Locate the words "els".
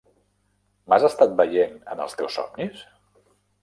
2.09-2.19